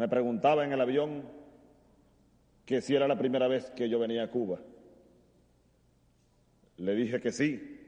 [0.00, 1.24] Me preguntaba en el avión
[2.64, 4.58] que si era la primera vez que yo venía a Cuba.
[6.78, 7.78] Le dije que sí,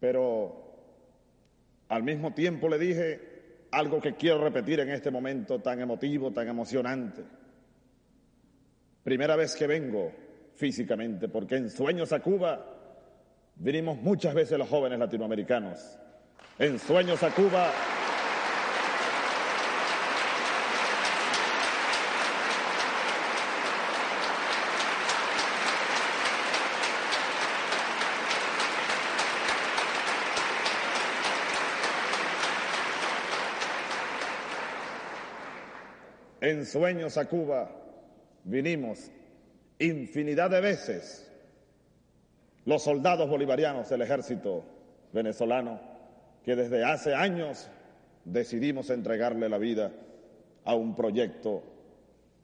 [0.00, 0.74] pero
[1.86, 3.20] al mismo tiempo le dije
[3.70, 7.22] algo que quiero repetir en este momento tan emotivo, tan emocionante.
[9.04, 10.10] Primera vez que vengo
[10.56, 12.66] físicamente, porque en Sueños a Cuba
[13.54, 16.00] vinimos muchas veces los jóvenes latinoamericanos.
[16.58, 17.70] En Sueños a Cuba
[36.44, 37.70] En sueños a Cuba
[38.44, 39.10] vinimos
[39.78, 41.32] infinidad de veces
[42.66, 44.62] los soldados bolivarianos del ejército
[45.10, 45.80] venezolano
[46.44, 47.70] que desde hace años
[48.26, 49.90] decidimos entregarle la vida
[50.66, 51.62] a un proyecto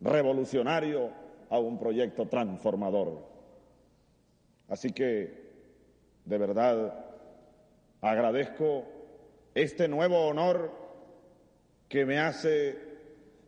[0.00, 1.10] revolucionario,
[1.50, 3.18] a un proyecto transformador.
[4.70, 5.50] Así que,
[6.24, 7.04] de verdad,
[8.00, 8.86] agradezco
[9.54, 10.72] este nuevo honor
[11.86, 12.89] que me hace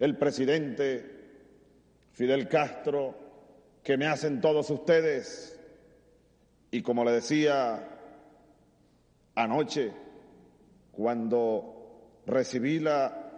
[0.02, 1.04] el presidente
[2.10, 3.14] Fidel Castro,
[3.84, 5.56] que me hacen todos ustedes.
[6.72, 7.88] Y como le decía
[9.36, 9.92] anoche,
[10.90, 13.30] cuando recibí la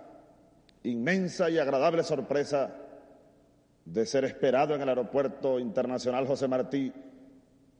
[0.84, 2.74] inmensa y agradable sorpresa
[3.84, 6.90] de ser esperado en el Aeropuerto Internacional José Martí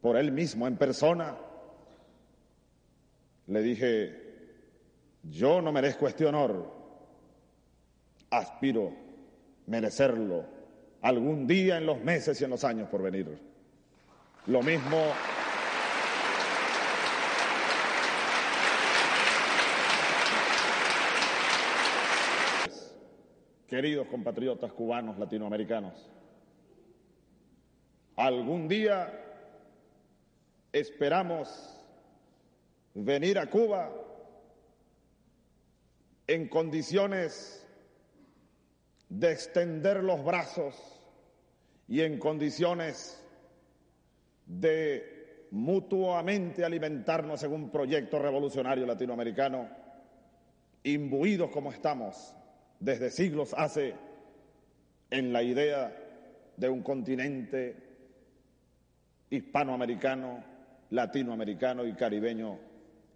[0.03, 1.35] por él mismo en persona,
[3.47, 4.23] le dije,
[5.23, 6.73] yo no merezco este honor,
[8.39, 8.93] aspiro
[9.67, 10.45] merecerlo
[11.03, 13.39] algún día en los meses y en los años por venir.
[14.47, 14.99] Lo mismo
[23.69, 26.09] queridos compatriotas cubanos latinoamericanos,
[28.15, 29.12] algún día
[30.73, 31.75] esperamos
[32.94, 33.91] venir a Cuba
[36.28, 37.63] en condiciones
[39.09, 40.75] de extender los brazos
[41.88, 43.22] y en condiciones
[44.47, 49.69] de mutuamente alimentarnos en un proyecto revolucionario latinoamericano,
[50.82, 52.34] imbuidos como estamos
[52.81, 53.94] desde siglos hace
[55.10, 55.97] en la idea
[56.56, 57.76] de un continente
[59.31, 60.43] hispanoamericano,
[60.91, 62.59] latinoamericano y caribeño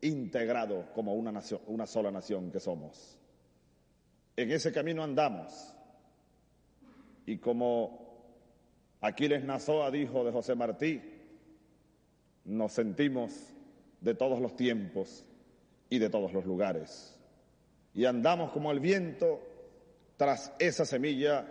[0.01, 3.19] integrado como una, nación, una sola nación que somos.
[4.37, 5.75] En ese camino andamos
[7.29, 8.09] y como
[9.03, 10.99] Aquiles Nazoa dijo de José Martí,
[12.47, 13.53] nos sentimos
[14.01, 15.27] de todos los tiempos
[15.91, 17.15] y de todos los lugares.
[17.93, 19.43] Y andamos como el viento
[20.17, 21.47] tras esa semilla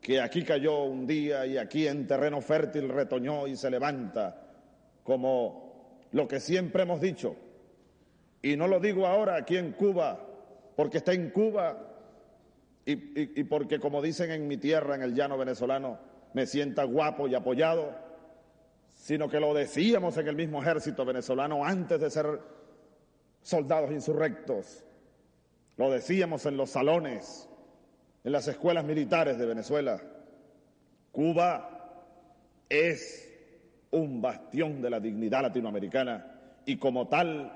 [0.00, 4.48] que aquí cayó un día y aquí en terreno fértil retoñó y se levanta,
[5.04, 7.36] como lo que siempre hemos dicho.
[8.42, 10.26] Y no lo digo ahora aquí en Cuba,
[10.74, 11.93] porque está en Cuba
[12.86, 15.98] y, porque, como dicen en mi tierra, en el llano venezolano,
[16.34, 17.94] me sienta guapo y apoyado,
[18.88, 22.40] sino que lo decíamos en el mismo ejército venezolano antes de ser
[23.42, 24.84] soldados insurrectos.
[25.76, 27.48] Lo decíamos en los salones,
[28.22, 30.00] en las escuelas militares de Venezuela.
[31.10, 31.74] Cuba
[32.68, 33.30] es
[33.90, 36.32] un bastión de la dignidad latinoamericana
[36.66, 37.52] y como tal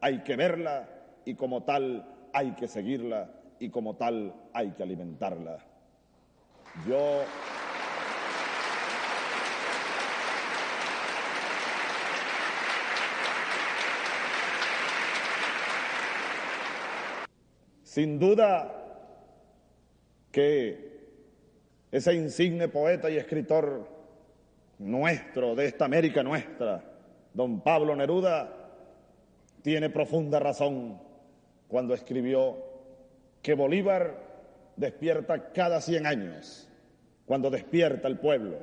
[0.00, 0.88] hay que verla
[1.24, 3.30] y como tal hay que seguirla
[3.62, 5.58] y como tal hay que alimentarla.
[6.88, 7.22] Yo
[17.84, 18.72] Sin duda
[20.32, 20.90] que
[21.92, 23.86] ese insigne poeta y escritor
[24.78, 26.82] nuestro, de esta América nuestra,
[27.34, 28.50] don Pablo Neruda,
[29.60, 30.98] tiene profunda razón
[31.68, 32.71] cuando escribió
[33.42, 34.16] que Bolívar
[34.76, 36.68] despierta cada 100 años,
[37.26, 38.58] cuando despierta el pueblo.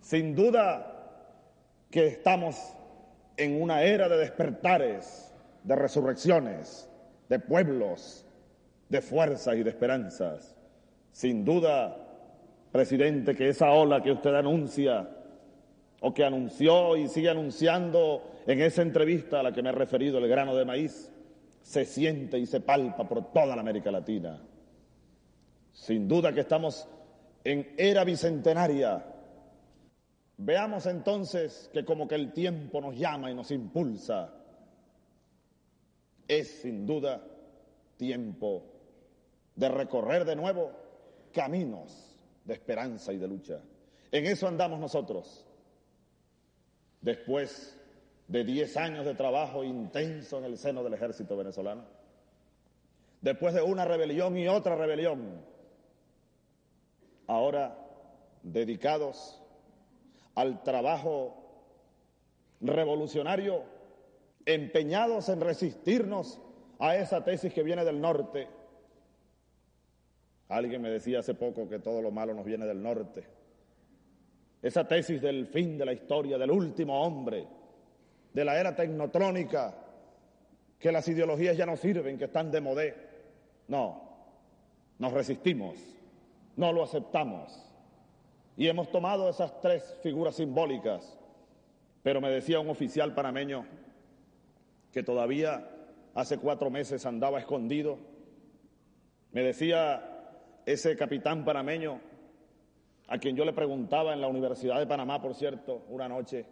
[0.00, 0.94] Sin duda
[1.90, 2.56] que estamos
[3.36, 5.34] en una era de despertares,
[5.64, 6.88] de resurrecciones,
[7.28, 8.24] de pueblos,
[8.88, 10.56] de fuerzas y de esperanzas.
[11.10, 11.96] Sin duda,
[12.70, 15.08] presidente, que esa ola que usted anuncia
[16.00, 20.18] o que anunció y sigue anunciando en esa entrevista a la que me he referido,
[20.18, 21.10] el grano de maíz,
[21.64, 24.38] se siente y se palpa por toda la América Latina.
[25.72, 26.86] Sin duda que estamos
[27.42, 29.02] en era bicentenaria.
[30.36, 34.30] Veamos entonces que como que el tiempo nos llama y nos impulsa.
[36.28, 37.24] Es sin duda
[37.96, 38.66] tiempo
[39.56, 40.70] de recorrer de nuevo
[41.32, 42.14] caminos
[42.44, 43.60] de esperanza y de lucha.
[44.12, 45.46] En eso andamos nosotros.
[47.00, 47.80] Después
[48.28, 51.84] de diez años de trabajo intenso en el seno del ejército venezolano,
[53.20, 55.40] después de una rebelión y otra rebelión,
[57.26, 57.78] ahora
[58.42, 59.40] dedicados
[60.34, 61.44] al trabajo
[62.60, 63.62] revolucionario,
[64.46, 66.40] empeñados en resistirnos
[66.78, 68.48] a esa tesis que viene del norte.
[70.48, 73.26] Alguien me decía hace poco que todo lo malo nos viene del norte.
[74.60, 77.46] Esa tesis del fin de la historia, del último hombre,
[78.34, 79.74] de la era tecnotrónica,
[80.78, 82.94] que las ideologías ya no sirven, que están de modé.
[83.68, 84.02] No,
[84.98, 85.78] nos resistimos,
[86.56, 87.64] no lo aceptamos.
[88.56, 91.18] Y hemos tomado esas tres figuras simbólicas.
[92.02, 93.64] Pero me decía un oficial panameño
[94.92, 95.70] que todavía
[96.14, 97.98] hace cuatro meses andaba escondido.
[99.32, 102.00] Me decía ese capitán panameño,
[103.08, 106.46] a quien yo le preguntaba en la Universidad de Panamá, por cierto, una noche,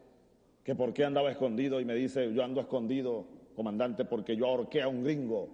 [0.65, 4.83] que por qué andaba escondido y me dice, yo ando escondido, comandante, porque yo ahorqué
[4.83, 5.49] a un gringo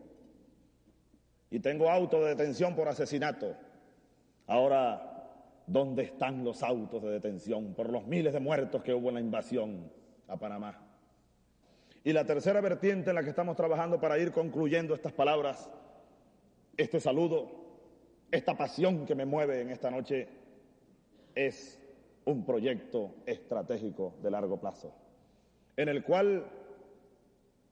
[1.50, 3.56] y tengo auto de detención por asesinato.
[4.46, 9.14] Ahora, ¿dónde están los autos de detención por los miles de muertos que hubo en
[9.14, 9.90] la invasión
[10.26, 10.84] a Panamá?
[12.04, 15.70] Y la tercera vertiente en la que estamos trabajando para ir concluyendo estas palabras,
[16.76, 17.50] este saludo,
[18.30, 20.28] esta pasión que me mueve en esta noche,
[21.34, 21.77] es
[22.28, 24.92] un proyecto estratégico de largo plazo,
[25.76, 26.46] en el cual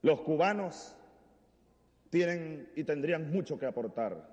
[0.02, 0.96] los cubanos
[2.10, 4.28] tienen y tendrían mucho que aportar,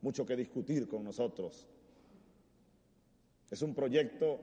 [0.00, 1.68] mucho que discutir con nosotros.
[3.50, 4.38] Es un proyecto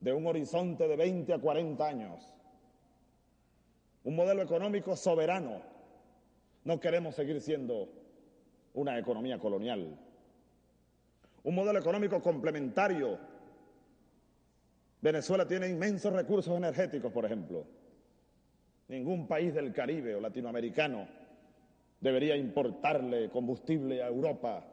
[0.00, 2.34] de un horizonte de 20 a 40 años
[4.04, 5.60] un modelo económico soberano.
[6.64, 7.90] No queremos seguir siendo
[8.72, 9.98] una economía colonial.
[11.42, 13.18] Un modelo económico complementario.
[15.00, 17.64] Venezuela tiene inmensos recursos energéticos, por ejemplo.
[18.88, 21.06] Ningún país del Caribe o latinoamericano
[22.00, 24.64] debería importarle combustible a Europa.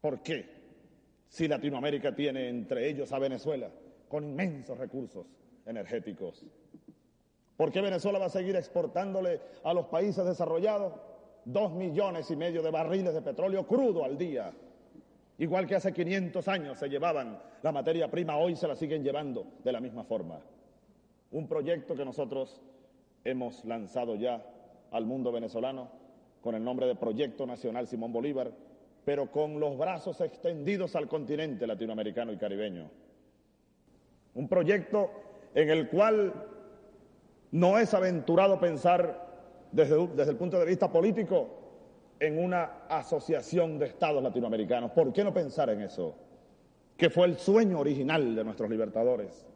[0.00, 0.46] ¿Por qué?
[1.28, 3.70] Si Latinoamérica tiene entre ellos a Venezuela
[4.08, 5.26] con inmensos recursos
[5.66, 6.44] energéticos.
[7.56, 10.92] ¿Por qué Venezuela va a seguir exportándole a los países desarrollados
[11.44, 14.52] dos millones y medio de barriles de petróleo crudo al día?
[15.38, 19.46] Igual que hace 500 años se llevaban la materia prima, hoy se la siguen llevando
[19.64, 20.40] de la misma forma.
[21.32, 22.62] Un proyecto que nosotros
[23.24, 24.44] hemos lanzado ya
[24.92, 25.88] al mundo venezolano
[26.40, 28.52] con el nombre de Proyecto Nacional Simón Bolívar,
[29.04, 32.90] pero con los brazos extendidos al continente latinoamericano y caribeño.
[34.34, 35.10] Un proyecto
[35.54, 36.32] en el cual
[37.50, 39.24] no es aventurado pensar
[39.72, 41.63] desde, el punto de vista político
[42.20, 44.92] en una asociación de estados latinoamericanos.
[44.92, 46.14] ¿Por qué no pensar en eso?
[46.96, 49.46] Que fue el sueño original de nuestros libertadores.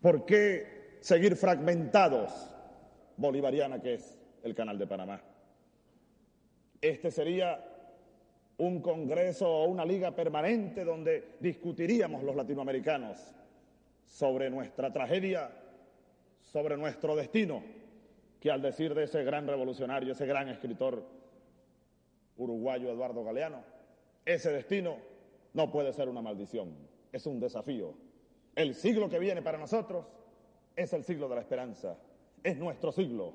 [0.00, 2.32] ¿Por qué seguir fragmentados?
[3.16, 5.20] Bolivariana que es el Canal de Panamá.
[6.80, 7.62] Este sería
[8.58, 13.18] un congreso o una liga permanente donde discutiríamos los latinoamericanos
[14.04, 15.50] sobre nuestra tragedia
[16.52, 17.62] sobre nuestro destino,
[18.40, 21.04] que al decir de ese gran revolucionario, ese gran escritor
[22.40, 23.62] uruguayo Eduardo Galeano,
[24.24, 24.96] ese destino
[25.52, 26.74] no puede ser una maldición,
[27.12, 27.94] es un desafío.
[28.56, 30.06] El siglo que viene para nosotros
[30.74, 31.98] es el siglo de la esperanza,
[32.42, 33.34] es nuestro siglo,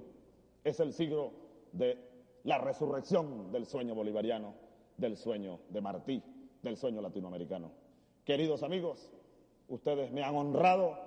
[0.64, 1.32] es el siglo
[1.72, 1.98] de
[2.44, 4.54] la resurrección del sueño bolivariano,
[4.98, 6.24] del sueño de Martí,
[6.62, 7.72] del sueño latinoamericano.
[8.24, 9.12] Queridos amigos,
[9.68, 10.98] ustedes me han honrado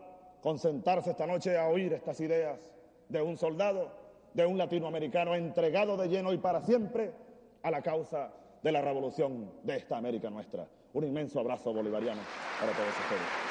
[0.40, 2.70] concentrarse esta noche a oír estas ideas
[3.08, 3.90] de un soldado,
[4.34, 7.12] de un latinoamericano entregado de lleno y para siempre
[7.62, 8.30] a la causa
[8.62, 10.66] de la revolución de esta América nuestra.
[10.94, 12.20] Un inmenso abrazo bolivariano
[12.60, 13.47] para todos ustedes.